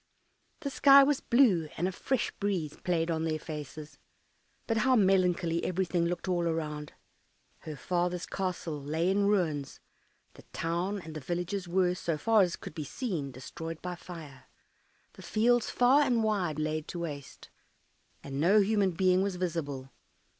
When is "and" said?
1.77-1.87, 11.01-11.13, 16.01-16.23, 18.23-18.39